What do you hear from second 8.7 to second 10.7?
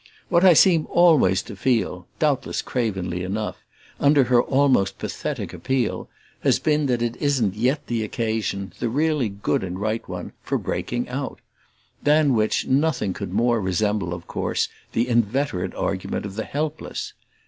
the really good and right one, for